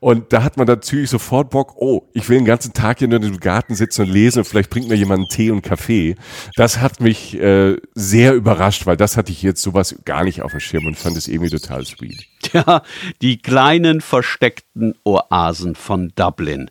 Und 0.00 0.32
da 0.32 0.42
hat 0.42 0.56
man 0.56 0.66
natürlich 0.66 1.10
sofort 1.10 1.50
Bock, 1.50 1.74
oh, 1.76 2.02
ich 2.12 2.28
will 2.28 2.38
den 2.38 2.44
ganzen 2.44 2.72
Tag 2.72 2.98
hier 2.98 3.08
nur 3.08 3.16
in 3.16 3.22
dem 3.22 3.40
Garten 3.40 3.74
sitzen 3.74 4.02
und 4.02 4.08
lesen 4.08 4.40
und 4.40 4.44
vielleicht 4.44 4.70
bringt 4.70 4.88
mir 4.88 4.96
jemand 4.96 5.30
Tee 5.30 5.50
und 5.50 5.62
Kaffee. 5.62 6.16
Das 6.56 6.80
hat 6.80 7.00
mich 7.00 7.38
äh, 7.40 7.76
sehr 7.94 8.34
überrascht, 8.34 8.86
weil 8.86 8.96
das 8.96 9.16
hatte 9.16 9.32
ich 9.32 9.42
jetzt 9.42 9.62
sowas 9.62 9.96
gar 10.04 10.24
nicht 10.24 10.42
auf 10.42 10.50
dem 10.50 10.60
Schirm 10.60 10.86
und 10.86 10.96
fand 10.96 11.16
es 11.16 11.28
irgendwie 11.28 11.50
total 11.50 11.84
sweet. 11.84 12.33
Ja, 12.52 12.82
die 13.20 13.38
kleinen 13.38 14.00
versteckten 14.00 14.94
Oasen 15.04 15.74
von 15.74 16.12
Dublin. 16.14 16.70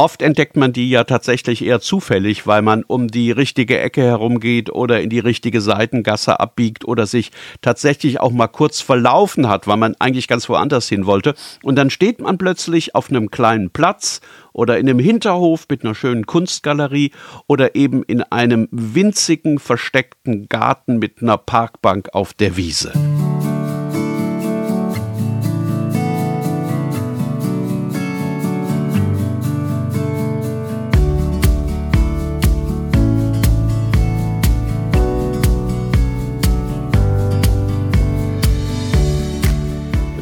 Oft 0.00 0.22
entdeckt 0.22 0.56
man 0.56 0.72
die 0.72 0.88
ja 0.90 1.02
tatsächlich 1.02 1.64
eher 1.64 1.80
zufällig, 1.80 2.46
weil 2.46 2.62
man 2.62 2.84
um 2.84 3.08
die 3.08 3.32
richtige 3.32 3.80
Ecke 3.80 4.02
herumgeht 4.02 4.70
oder 4.70 5.00
in 5.00 5.10
die 5.10 5.18
richtige 5.18 5.60
Seitengasse 5.60 6.38
abbiegt 6.38 6.86
oder 6.86 7.04
sich 7.04 7.32
tatsächlich 7.62 8.20
auch 8.20 8.30
mal 8.30 8.46
kurz 8.46 8.80
verlaufen 8.80 9.48
hat, 9.48 9.66
weil 9.66 9.76
man 9.76 9.96
eigentlich 9.98 10.28
ganz 10.28 10.48
woanders 10.48 10.88
hin 10.88 11.04
wollte. 11.04 11.34
Und 11.64 11.74
dann 11.74 11.90
steht 11.90 12.20
man 12.20 12.38
plötzlich 12.38 12.94
auf 12.94 13.10
einem 13.10 13.32
kleinen 13.32 13.70
Platz 13.70 14.20
oder 14.52 14.78
in 14.78 14.88
einem 14.88 15.00
Hinterhof 15.00 15.66
mit 15.68 15.84
einer 15.84 15.96
schönen 15.96 16.26
Kunstgalerie 16.26 17.10
oder 17.48 17.74
eben 17.74 18.04
in 18.04 18.22
einem 18.22 18.68
winzigen 18.70 19.58
versteckten 19.58 20.48
Garten 20.48 21.00
mit 21.00 21.22
einer 21.22 21.38
Parkbank 21.38 22.10
auf 22.12 22.34
der 22.34 22.56
Wiese. 22.56 22.92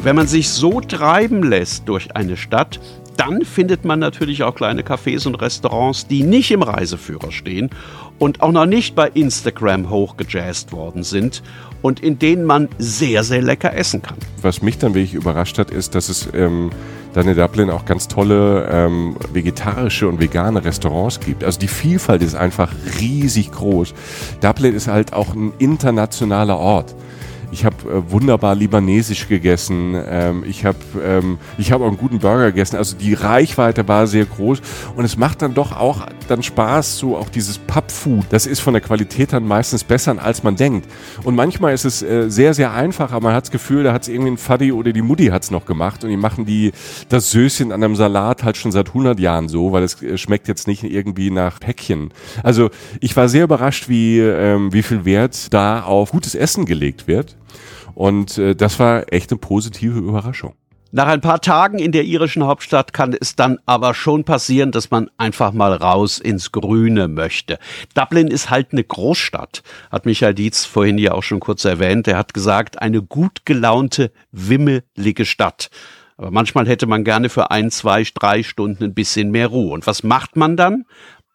Wenn 0.07 0.15
man 0.15 0.29
sich 0.29 0.51
so 0.51 0.81
treiben 0.81 1.43
lässt 1.43 1.89
durch 1.89 2.15
eine 2.15 2.37
Stadt, 2.37 2.79
dann 3.17 3.43
findet 3.43 3.85
man 3.85 3.99
natürlich 3.99 4.45
auch 4.45 4.55
kleine 4.55 4.83
Cafés 4.83 5.27
und 5.27 5.35
Restaurants, 5.35 6.07
die 6.07 6.23
nicht 6.23 6.53
im 6.53 6.63
Reiseführer 6.63 7.33
stehen 7.33 7.71
und 8.21 8.41
auch 8.41 8.53
noch 8.53 8.67
nicht 8.67 8.95
bei 8.95 9.09
Instagram 9.09 9.91
hochgejazzt 9.91 10.71
worden 10.71 11.03
sind 11.03 11.43
und 11.83 11.99
in 11.99 12.21
denen 12.21 12.45
man 12.45 12.69
sehr, 12.79 13.25
sehr 13.25 13.43
lecker 13.43 13.75
essen 13.75 14.01
kann. 14.01 14.17
Was 14.43 14.63
mich 14.63 14.79
dann 14.79 14.95
wirklich 14.95 15.15
überrascht 15.15 15.59
hat, 15.59 15.73
ist, 15.73 15.97
dass 15.97 16.09
es 16.09 16.29
ähm, 16.35 16.71
dann 17.13 17.27
in 17.27 17.37
Dublin 17.37 17.69
auch 17.69 17.85
ganz 17.85 18.07
tolle 18.07 18.69
ähm, 18.71 19.17
vegetarische 19.33 20.07
und 20.07 20.21
vegane 20.21 20.65
Restaurants 20.65 21.19
gibt. 21.19 21.43
Also 21.43 21.59
die 21.59 21.67
Vielfalt 21.67 22.23
ist 22.23 22.37
einfach 22.37 22.73
riesig 23.01 23.51
groß. 23.51 23.93
Dublin 24.41 24.73
ist 24.73 24.87
halt 24.87 25.13
auch 25.13 25.35
ein 25.35 25.53
internationaler 25.59 26.59
Ort. 26.59 26.95
Ich 27.53 27.65
habe 27.65 27.77
äh, 27.89 28.11
wunderbar 28.11 28.55
libanesisch 28.55 29.29
gegessen. 29.29 29.95
Ähm, 30.09 30.45
ich 30.47 30.65
habe 30.65 30.79
ähm, 31.03 31.39
ich 31.59 31.73
hab 31.73 31.81
auch 31.81 31.87
einen 31.87 31.97
guten 31.97 32.19
Burger 32.19 32.47
gegessen. 32.47 32.77
Also 32.77 32.97
die 32.97 33.15
Reichweite 33.15 33.87
war 33.87 34.07
sehr 34.07 34.25
groß 34.25 34.61
und 34.97 35.05
es 35.05 35.17
macht 35.17 35.43
dann 35.43 35.55
doch 35.55 35.77
auch 35.77 36.07
dann 36.29 36.43
Spaß, 36.43 36.99
so 36.99 37.17
auch 37.17 37.29
dieses 37.29 37.59
Pubfood. 37.59 38.27
Das 38.31 38.47
ist 38.47 38.61
von 38.61 38.75
der 38.75 38.83
Qualität 38.83 39.33
dann 39.33 39.47
meistens 39.47 39.85
besser, 39.85 40.17
als 40.23 40.43
man 40.43 40.57
denkt. 40.57 40.89
Und 41.25 41.35
manchmal 41.35 41.73
ist 41.73 41.85
es 41.85 42.03
äh, 42.03 42.29
sehr, 42.29 42.55
sehr 42.55 42.73
einfach, 42.73 43.13
aber 43.13 43.29
man 43.29 43.35
hat 43.35 43.45
das 43.45 43.51
Gefühl, 43.51 43.85
da 43.85 43.93
hat 43.93 44.03
es 44.03 44.09
irgendwie 44.09 44.33
ein 44.33 44.39
Faddy 44.39 44.73
oder 44.73 44.93
die 44.93 45.03
Mutti 45.03 45.27
hat 45.27 45.45
es 45.45 45.51
noch 45.51 45.67
gemacht 45.67 46.03
und 46.05 46.11
die 46.11 46.17
machen 46.17 46.47
die, 46.47 46.73
das 47.09 47.31
Söschen 47.31 47.73
an 47.73 47.83
einem 47.83 47.97
Salat 47.97 48.43
halt 48.43 48.57
schon 48.57 48.73
seit 48.73 48.89
100 48.89 49.21
Jahren 49.21 49.49
so, 49.49 49.73
weil 49.73 49.85
es 49.85 50.03
äh, 50.03 50.19
schmeckt 50.19 50.49
jetzt 50.49 50.67
nicht 50.67 50.83
irgendwie 50.83 51.31
nach 51.31 51.61
Päckchen. 51.61 52.11
Also 52.43 52.71
ich 53.01 53.17
war 53.17 53.29
sehr 53.29 53.45
überrascht, 53.45 53.89
wie, 53.89 54.19
ähm, 54.19 54.73
wie 54.73 54.83
viel 54.83 55.05
Wert 55.05 55.53
da 55.53 55.83
auf 55.83 56.11
gutes 56.11 56.35
Essen 56.35 56.67
gelegt 56.67 57.07
wird. 57.07 57.37
Und 57.95 58.39
äh, 58.39 58.55
das 58.55 58.79
war 58.79 59.13
echt 59.13 59.31
eine 59.31 59.39
positive 59.39 59.99
Überraschung. 59.99 60.55
Nach 60.93 61.09
ein 61.09 61.21
paar 61.21 61.41
Tagen 61.41 61.79
in 61.79 61.93
der 61.93 62.05
irischen 62.05 62.45
Hauptstadt 62.45 62.93
kann 62.93 63.15
es 63.21 63.37
dann 63.37 63.59
aber 63.67 63.93
schon 63.93 64.25
passieren, 64.25 64.71
dass 64.71 64.91
man 64.91 65.11
einfach 65.19 65.53
mal 65.53 65.75
raus 65.75 66.19
ins 66.19 66.53
Grüne 66.53 67.09
möchte. 67.09 67.59
Dublin 67.95 68.29
ist 68.29 68.49
halt 68.49 68.69
eine 68.73 68.83
Großstadt, 68.83 69.63
hat 69.91 70.07
Michael 70.07 70.33
Dietz 70.33 70.65
vorhin 70.65 70.97
ja 70.97 71.13
auch 71.13 71.23
schon 71.23 71.41
kurz 71.41 71.67
erwähnt. 71.67 72.09
Er 72.09 72.17
hat 72.17 72.33
gesagt, 72.33 72.81
eine 72.81 73.03
gut 73.03 73.45
gelaunte, 73.45 74.11
wimmelige 74.33 75.27
Stadt. 75.27 75.69
Aber 76.17 76.31
manchmal 76.31 76.67
hätte 76.67 76.87
man 76.87 77.05
gerne 77.05 77.29
für 77.29 77.51
ein, 77.51 77.71
zwei, 77.71 78.03
drei 78.15 78.43
Stunden 78.43 78.85
ein 78.85 78.95
bisschen 78.95 79.31
mehr 79.31 79.49
Ruhe. 79.49 79.75
Und 79.75 79.87
was 79.87 80.03
macht 80.03 80.37
man 80.37 80.57
dann? 80.57 80.85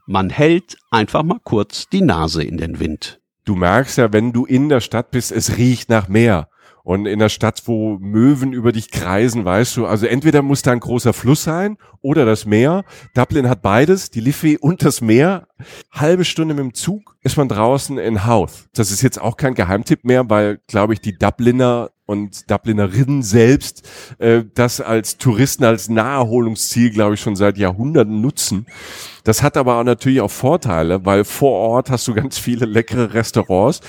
Man 0.08 0.32
hält 0.32 0.78
einfach 0.90 1.22
mal 1.22 1.40
kurz 1.44 1.88
die 1.88 2.02
Nase 2.02 2.44
in 2.44 2.58
den 2.58 2.80
Wind. 2.80 3.21
Du 3.52 3.58
merkst 3.58 3.98
ja, 3.98 4.14
wenn 4.14 4.32
du 4.32 4.46
in 4.46 4.70
der 4.70 4.80
Stadt 4.80 5.12
bist, 5.12 5.30
es 5.34 5.58
riecht 5.58 5.90
nach 5.90 6.08
Meer. 6.08 6.48
Und 6.86 7.06
in 7.06 7.20
der 7.20 7.28
Stadt, 7.28 7.62
wo 7.66 7.98
Möwen 8.00 8.54
über 8.54 8.72
dich 8.72 8.92
kreisen, 8.92 9.44
weißt 9.44 9.76
du, 9.76 9.86
also 9.86 10.06
entweder 10.06 10.42
muss 10.42 10.62
da 10.62 10.72
ein 10.72 10.80
großer 10.80 11.12
Fluss 11.12 11.44
sein 11.44 11.78
oder 12.00 12.24
das 12.24 12.46
Meer. 12.46 12.86
Dublin 13.14 13.50
hat 13.50 13.62
beides, 13.62 14.10
die 14.10 14.22
Liffey 14.22 14.58
und 14.58 14.86
das 14.86 15.02
Meer. 15.02 15.50
Halbe 15.92 16.26
Stunde 16.26 16.54
mit 16.54 16.64
dem 16.64 16.74
Zug 16.74 17.16
ist 17.22 17.38
man 17.38 17.48
draußen 17.48 17.98
in 17.98 18.26
Houth. 18.26 18.68
Das 18.74 18.92
ist 18.92 19.02
jetzt 19.02 19.22
auch 19.22 19.38
kein 19.38 19.54
Geheimtipp 19.54 20.04
mehr, 20.04 20.30
weil, 20.30 20.60
glaube 20.68 20.94
ich, 20.94 21.02
die 21.02 21.18
Dubliner 21.18 21.92
und 22.06 22.52
Dublinerinnen 22.52 23.24
selbst 23.24 23.88
äh, 24.20 24.44
das 24.54 24.82
als 24.82 25.18
Touristen, 25.18 25.64
als 25.64 25.88
Naherholungsziel, 25.88 26.92
glaube 26.92 27.14
ich, 27.14 27.22
schon 27.22 27.38
seit 27.38 27.58
Jahrhunderten 27.58 28.20
nutzen. 28.20 28.66
Das 29.24 29.42
hat 29.42 29.56
aber 29.56 29.78
auch 29.78 29.84
natürlich 29.84 30.20
auch 30.20 30.32
Vorteile, 30.32 31.06
weil 31.06 31.24
vor 31.24 31.54
Ort 31.54 31.90
hast 31.90 32.08
du 32.08 32.14
ganz 32.14 32.38
viele 32.38 32.66
leckere 32.66 33.14
Restaurants, 33.14 33.80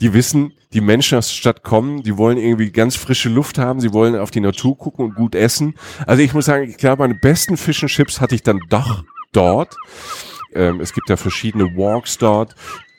die 0.00 0.12
wissen, 0.14 0.52
die 0.72 0.80
Menschen 0.80 1.18
aus 1.18 1.28
der 1.28 1.34
Stadt 1.34 1.62
kommen, 1.62 2.02
die 2.02 2.16
wollen 2.16 2.38
irgendwie 2.38 2.70
ganz 2.70 2.96
frische 2.96 3.28
Luft 3.28 3.58
haben, 3.58 3.80
sie 3.80 3.92
wollen 3.92 4.16
auf 4.16 4.30
die 4.30 4.40
Natur 4.40 4.78
gucken 4.78 5.06
und 5.06 5.14
gut 5.14 5.34
essen. 5.34 5.74
Also 6.06 6.22
ich 6.22 6.34
muss 6.34 6.44
sagen, 6.44 6.68
ich 6.68 6.76
glaube, 6.76 7.02
meine 7.02 7.14
besten 7.14 7.56
Fish 7.56 7.84
Chips 7.86 8.20
hatte 8.20 8.34
ich 8.34 8.42
dann 8.42 8.60
doch 8.68 9.02
dort. 9.32 9.76
Ähm, 10.54 10.80
es 10.80 10.92
gibt 10.92 11.08
ja 11.08 11.16
verschiedene 11.16 11.64
Walks 11.76 12.18
dort 12.18 12.54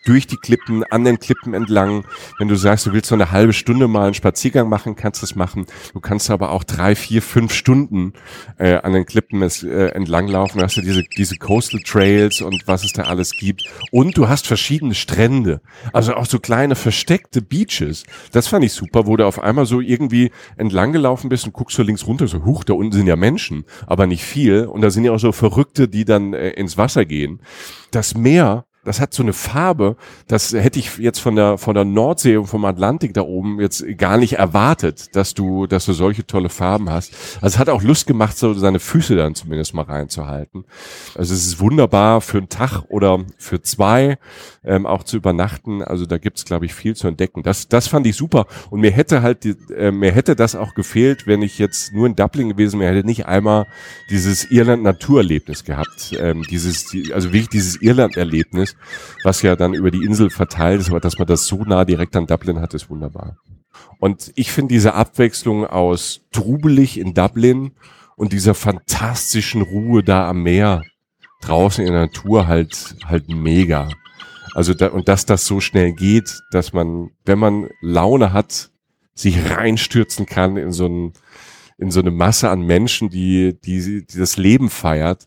durch 0.05 0.27
die 0.27 0.37
Klippen, 0.37 0.83
an 0.83 1.03
den 1.03 1.19
Klippen 1.19 1.53
entlang. 1.53 2.05
Wenn 2.37 2.47
du 2.47 2.55
sagst, 2.55 2.85
du 2.85 2.93
willst 2.93 3.09
so 3.09 3.15
eine 3.15 3.31
halbe 3.31 3.53
Stunde 3.53 3.87
mal 3.87 4.05
einen 4.05 4.13
Spaziergang 4.13 4.69
machen, 4.69 4.95
kannst 4.95 5.21
du 5.21 5.25
das 5.25 5.35
machen. 5.35 5.65
Du 5.93 5.99
kannst 5.99 6.29
aber 6.29 6.51
auch 6.51 6.63
drei, 6.63 6.95
vier, 6.95 7.21
fünf 7.21 7.53
Stunden 7.53 8.13
äh, 8.57 8.75
an 8.75 8.93
den 8.93 9.05
Klippen 9.05 9.41
es, 9.41 9.63
äh, 9.63 9.87
entlang 9.89 10.27
laufen. 10.27 10.59
Da 10.59 10.65
hast 10.65 10.77
du 10.77 10.81
diese, 10.81 11.03
diese 11.17 11.37
Coastal 11.37 11.81
Trails 11.81 12.41
und 12.41 12.67
was 12.67 12.83
es 12.83 12.93
da 12.93 13.03
alles 13.03 13.31
gibt. 13.31 13.63
Und 13.91 14.17
du 14.17 14.27
hast 14.27 14.47
verschiedene 14.47 14.95
Strände. 14.95 15.61
Also 15.93 16.15
auch 16.15 16.25
so 16.25 16.39
kleine 16.39 16.75
versteckte 16.75 17.41
Beaches. 17.41 18.03
Das 18.31 18.47
fand 18.47 18.65
ich 18.65 18.73
super, 18.73 19.07
wo 19.07 19.17
du 19.17 19.25
auf 19.25 19.39
einmal 19.39 19.65
so 19.65 19.79
irgendwie 19.79 20.31
entlang 20.57 20.91
gelaufen 20.91 21.29
bist 21.29 21.45
und 21.45 21.53
guckst 21.53 21.77
so 21.77 21.83
links 21.83 22.05
runter, 22.05 22.27
so, 22.27 22.43
huch, 22.45 22.63
da 22.63 22.73
unten 22.73 22.93
sind 22.93 23.07
ja 23.07 23.15
Menschen, 23.15 23.65
aber 23.87 24.07
nicht 24.07 24.23
viel. 24.23 24.65
Und 24.65 24.81
da 24.81 24.89
sind 24.89 25.03
ja 25.03 25.11
auch 25.11 25.19
so 25.19 25.31
Verrückte, 25.31 25.87
die 25.87 26.05
dann 26.05 26.33
äh, 26.33 26.49
ins 26.51 26.77
Wasser 26.77 27.05
gehen. 27.05 27.39
Das 27.91 28.15
Meer 28.15 28.65
das 28.85 28.99
hat 28.99 29.13
so 29.13 29.23
eine 29.23 29.33
Farbe, 29.33 29.95
das 30.27 30.53
hätte 30.53 30.79
ich 30.79 30.97
jetzt 30.97 31.19
von 31.19 31.35
der 31.35 31.57
von 31.57 31.73
der 31.73 31.85
Nordsee 31.85 32.37
und 32.37 32.47
vom 32.47 32.65
Atlantik 32.65 33.13
da 33.13 33.21
oben 33.21 33.59
jetzt 33.59 33.85
gar 33.97 34.17
nicht 34.17 34.33
erwartet, 34.33 35.15
dass 35.15 35.33
du 35.33 35.67
dass 35.67 35.85
du 35.85 35.93
solche 35.93 36.27
tolle 36.27 36.49
Farben 36.49 36.89
hast. 36.89 37.13
Also 37.41 37.55
es 37.55 37.59
hat 37.59 37.69
auch 37.69 37.81
Lust 37.81 38.07
gemacht, 38.07 38.37
so 38.37 38.53
seine 38.53 38.79
Füße 38.79 39.15
dann 39.15 39.35
zumindest 39.35 39.73
mal 39.73 39.83
reinzuhalten. 39.83 40.65
Also 41.15 41.33
es 41.33 41.45
ist 41.45 41.59
wunderbar 41.59 42.21
für 42.21 42.39
einen 42.39 42.49
Tag 42.49 42.83
oder 42.89 43.23
für 43.37 43.61
zwei 43.61 44.17
ähm, 44.63 44.85
auch 44.85 45.03
zu 45.03 45.17
übernachten. 45.17 45.81
Also 45.81 46.05
da 46.05 46.17
gibt's 46.17 46.45
glaube 46.45 46.65
ich 46.65 46.73
viel 46.73 46.95
zu 46.95 47.07
entdecken. 47.07 47.43
Das 47.43 47.69
das 47.69 47.87
fand 47.87 48.05
ich 48.05 48.15
super 48.15 48.47
und 48.69 48.81
mir 48.81 48.91
hätte 48.91 49.21
halt 49.21 49.45
die, 49.45 49.55
äh, 49.75 49.91
mir 49.91 50.11
hätte 50.11 50.35
das 50.35 50.55
auch 50.55 50.73
gefehlt, 50.73 51.25
wenn 51.25 51.41
ich 51.41 51.57
jetzt 51.57 51.93
nur 51.93 52.07
in 52.07 52.15
Dublin 52.15 52.49
gewesen 52.49 52.79
wäre, 52.79 52.95
hätte 52.95 53.07
nicht 53.07 53.27
einmal 53.27 53.65
dieses 54.09 54.51
Irland 54.51 54.83
Naturerlebnis 54.83 55.63
gehabt, 55.63 56.15
ähm, 56.19 56.43
dieses 56.49 56.85
die, 56.87 57.13
also 57.13 57.31
wirklich 57.31 57.49
dieses 57.49 57.81
Irland 57.81 58.17
Was 59.23 59.41
ja 59.41 59.55
dann 59.55 59.73
über 59.73 59.91
die 59.91 60.03
Insel 60.03 60.29
verteilt 60.29 60.81
ist, 60.81 60.89
aber 60.89 60.99
dass 60.99 61.17
man 61.17 61.27
das 61.27 61.45
so 61.45 61.63
nah 61.63 61.85
direkt 61.85 62.15
an 62.15 62.27
Dublin 62.27 62.59
hat, 62.59 62.73
ist 62.73 62.89
wunderbar. 62.89 63.37
Und 63.99 64.31
ich 64.35 64.51
finde 64.51 64.73
diese 64.73 64.93
Abwechslung 64.93 65.65
aus 65.65 66.21
trubelig 66.31 66.99
in 66.99 67.13
Dublin 67.13 67.71
und 68.15 68.33
dieser 68.33 68.53
fantastischen 68.53 69.61
Ruhe 69.61 70.03
da 70.03 70.29
am 70.29 70.43
Meer 70.43 70.83
draußen 71.41 71.85
in 71.85 71.91
der 71.91 72.03
Natur 72.03 72.47
halt 72.47 72.95
halt 73.05 73.29
mega. 73.29 73.89
Also 74.53 74.73
da, 74.73 74.89
und 74.89 75.07
dass 75.07 75.25
das 75.25 75.45
so 75.45 75.59
schnell 75.59 75.93
geht, 75.93 76.39
dass 76.51 76.73
man, 76.73 77.09
wenn 77.25 77.39
man 77.39 77.69
Laune 77.81 78.33
hat, 78.33 78.69
sich 79.15 79.49
reinstürzen 79.49 80.25
kann 80.25 80.57
in 80.57 80.71
so 80.71 80.87
ein 80.87 81.13
in 81.77 81.91
so 81.91 81.99
eine 81.99 82.11
Masse 82.11 82.49
an 82.49 82.61
Menschen, 82.61 83.09
die, 83.09 83.59
die, 83.59 84.05
die 84.05 84.17
das 84.17 84.37
Leben 84.37 84.69
feiert. 84.69 85.25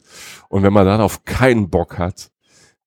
Und 0.48 0.62
wenn 0.62 0.72
man 0.72 0.86
dann 0.86 1.00
auf 1.00 1.24
keinen 1.24 1.70
Bock 1.70 1.98
hat, 1.98 2.30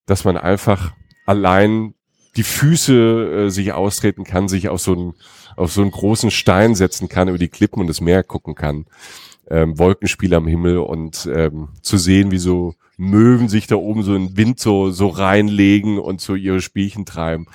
dass 0.09 0.25
man 0.25 0.37
einfach 0.37 0.93
allein 1.25 1.93
die 2.35 2.43
Füße 2.43 3.45
äh, 3.45 3.49
sich 3.49 3.73
austreten 3.73 4.23
kann, 4.23 4.47
sich 4.47 4.69
auf 4.69 4.81
so 4.81 4.93
einen 4.93 5.13
auf 5.55 5.73
so 5.73 5.81
einen 5.81 5.91
großen 5.91 6.31
Stein 6.31 6.73
setzen 6.73 7.09
kann, 7.09 7.27
über 7.27 7.37
die 7.37 7.49
Klippen 7.49 7.81
und 7.81 7.87
das 7.87 7.99
Meer 7.99 8.23
gucken 8.23 8.55
kann. 8.55 8.85
Ähm, 9.49 9.77
Wolkenspiel 9.77 10.33
am 10.33 10.47
Himmel 10.47 10.77
und 10.77 11.29
ähm, 11.33 11.69
zu 11.81 11.97
sehen, 11.97 12.31
wie 12.31 12.37
so 12.37 12.75
Möwen 12.97 13.49
sich 13.49 13.67
da 13.67 13.75
oben 13.75 14.03
so 14.03 14.15
in 14.15 14.37
Wind 14.37 14.59
so, 14.59 14.91
so 14.91 15.07
reinlegen 15.07 15.99
und 15.99 16.21
so 16.21 16.35
ihre 16.35 16.61
Spielchen 16.61 17.05
treiben. 17.05 17.47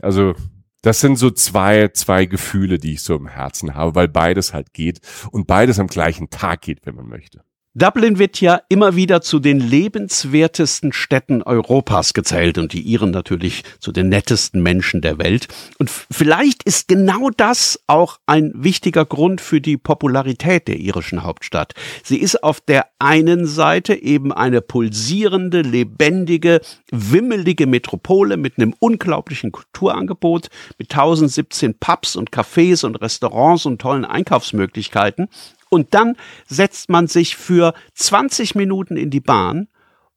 Also 0.00 0.34
das 0.82 1.00
sind 1.00 1.16
so 1.16 1.30
zwei, 1.30 1.88
zwei 1.88 2.26
Gefühle, 2.26 2.78
die 2.78 2.94
ich 2.94 3.02
so 3.02 3.16
im 3.16 3.26
Herzen 3.26 3.74
habe, 3.74 3.94
weil 3.94 4.08
beides 4.08 4.54
halt 4.54 4.72
geht 4.72 5.00
und 5.32 5.46
beides 5.46 5.78
am 5.78 5.88
gleichen 5.88 6.30
Tag 6.30 6.62
geht, 6.62 6.86
wenn 6.86 6.94
man 6.94 7.08
möchte. 7.08 7.42
Dublin 7.74 8.18
wird 8.18 8.40
ja 8.40 8.60
immer 8.70 8.96
wieder 8.96 9.20
zu 9.20 9.38
den 9.38 9.60
lebenswertesten 9.60 10.92
Städten 10.92 11.42
Europas 11.42 12.14
gezählt 12.14 12.56
und 12.56 12.72
die 12.72 12.80
Iren 12.80 13.10
natürlich 13.10 13.62
zu 13.78 13.92
den 13.92 14.08
nettesten 14.08 14.62
Menschen 14.62 15.02
der 15.02 15.18
Welt. 15.18 15.48
Und 15.78 15.90
vielleicht 15.90 16.62
ist 16.62 16.88
genau 16.88 17.28
das 17.28 17.78
auch 17.86 18.18
ein 18.26 18.52
wichtiger 18.54 19.04
Grund 19.04 19.42
für 19.42 19.60
die 19.60 19.76
Popularität 19.76 20.66
der 20.66 20.78
irischen 20.78 21.22
Hauptstadt. 21.22 21.74
Sie 22.02 22.16
ist 22.16 22.42
auf 22.42 22.60
der 22.62 22.86
einen 22.98 23.46
Seite 23.46 23.94
eben 23.94 24.32
eine 24.32 24.62
pulsierende, 24.62 25.60
lebendige, 25.60 26.62
wimmelige 26.90 27.66
Metropole 27.66 28.38
mit 28.38 28.56
einem 28.56 28.74
unglaublichen 28.78 29.52
Kulturangebot, 29.52 30.48
mit 30.78 30.90
1017 30.90 31.74
Pubs 31.78 32.16
und 32.16 32.30
Cafés 32.30 32.84
und 32.84 32.96
Restaurants 32.96 33.66
und 33.66 33.78
tollen 33.80 34.06
Einkaufsmöglichkeiten. 34.06 35.28
Und 35.70 35.94
dann 35.94 36.16
setzt 36.46 36.88
man 36.90 37.06
sich 37.06 37.36
für 37.36 37.74
20 37.94 38.54
Minuten 38.54 38.96
in 38.96 39.10
die 39.10 39.20
Bahn 39.20 39.68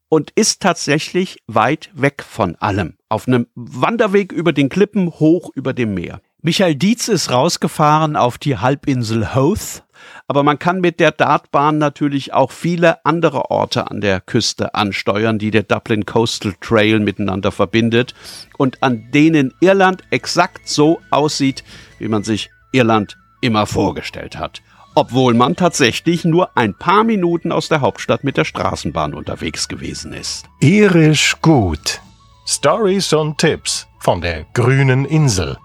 und 0.10 0.32
ist 0.32 0.62
tatsächlich 0.62 1.38
weit 1.48 1.90
weg 1.94 2.24
von 2.28 2.56
allem. 2.58 2.98
Auf 3.08 3.28
einem 3.28 3.48
Wanderweg 3.56 4.34
über 4.34 4.52
den 4.52 4.68
Klippen 4.68 5.10
hoch 5.10 5.52
über 5.56 5.74
dem 5.74 5.94
Meer. 5.94 6.22
Michael 6.42 6.76
Dietz 6.76 7.08
ist 7.08 7.32
rausgefahren 7.32 8.16
auf 8.16 8.38
die 8.38 8.58
Halbinsel 8.58 9.36
Hoth, 9.36 9.84
aber 10.28 10.44
man 10.44 10.60
kann 10.60 10.82
mit 10.82 11.00
der 11.00 11.12
Dartbahn 11.12 11.78
natürlich 11.78 12.34
auch 12.34 12.52
viele 12.52 13.06
andere 13.06 13.52
Orte 13.52 13.90
an 13.90 14.02
der 14.02 14.20
Küste 14.20 14.74
ansteuern, 14.74 15.40
die 15.40 15.52
der 15.52 15.64
Dublin 15.64 16.06
Coastal 16.06 16.56
Trail 16.60 17.00
miteinander 17.00 17.52
verbindet 17.52 18.14
und 18.58 18.82
an 18.82 19.12
denen 19.12 19.54
Irland 19.62 20.04
exakt 20.10 20.68
so 20.68 21.00
aussieht, 21.10 21.64
wie 22.00 22.08
man 22.08 22.24
sich 22.24 22.50
Irland 22.72 23.18
immer 23.42 23.66
vorgestellt 23.66 24.38
hat. 24.38 24.62
Obwohl 24.96 25.34
man 25.34 25.56
tatsächlich 25.56 26.26
nur 26.26 26.56
ein 26.58 26.74
paar 26.78 27.04
Minuten 27.04 27.52
aus 27.52 27.70
der 27.70 27.82
Hauptstadt 27.82 28.24
mit 28.24 28.38
der 28.38 28.46
Straßenbahn 28.46 29.14
unterwegs 29.14 29.68
gewesen 29.68 30.14
ist. 30.14 30.46
Irisch 30.60 31.38
gut. 31.42 32.02
Stories 32.46 33.14
und 33.14 33.38
Tipps 33.38 33.88
von 34.00 34.22
der 34.22 34.46
grünen 34.54 35.06
Insel. 35.06 35.58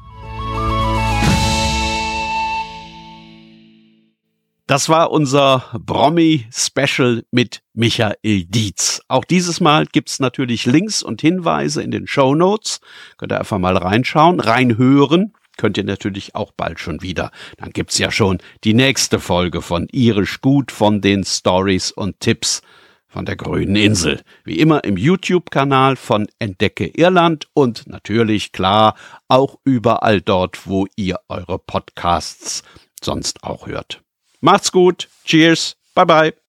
Das 4.69 4.89
war 4.89 5.13
unser 5.13 5.65
Promi-Special 5.87 7.23
mit 7.31 7.63
Michael 7.73 8.47
Dietz. 8.47 9.01
Auch 9.07 9.25
dieses 9.25 9.61
Mal 9.61 9.87
gibt's 9.87 10.19
natürlich 10.19 10.67
Links 10.67 11.05
und 11.05 11.21
Hinweise 11.21 11.85
in 11.85 11.93
den 11.93 12.09
Show 12.09 12.35
Notes. 12.35 12.81
Könnt 13.17 13.31
ihr 13.31 13.39
einfach 13.39 13.59
mal 13.59 13.77
reinschauen, 13.77 14.41
reinhören. 14.41 15.35
Könnt 15.57 15.79
ihr 15.79 15.85
natürlich 15.85 16.35
auch 16.35 16.53
bald 16.53 16.81
schon 16.81 17.03
wieder. 17.03 17.31
Dann 17.59 17.71
gibt's 17.71 17.99
ja 17.99 18.11
schon 18.11 18.39
die 18.65 18.75
nächste 18.75 19.19
Folge 19.21 19.63
von 19.63 19.89
Irisch 19.93 20.41
Gut 20.41 20.73
von 20.73 21.01
den 21.01 21.25
Stories 21.25 21.91
und 21.93 22.21
Tipps 22.21 22.63
von 23.09 23.25
der 23.25 23.37
grünen 23.37 23.77
Insel. 23.77 24.21
Wie 24.45 24.59
immer 24.59 24.85
im 24.85 24.97
YouTube-Kanal 24.97 25.97
von 25.97 26.27
Entdecke 26.39 26.87
Irland 26.87 27.47
und 27.55 27.87
natürlich 27.87 28.53
klar 28.53 28.95
auch 29.29 29.59
überall 29.65 30.21
dort, 30.21 30.67
wo 30.67 30.87
ihr 30.97 31.21
eure 31.29 31.59
Podcasts 31.59 32.63
sonst 33.03 33.43
auch 33.43 33.67
hört. 33.67 34.03
Macht's 34.41 34.71
gut. 34.71 35.09
Cheers. 35.25 35.77
Bye 35.95 36.07
bye. 36.07 36.37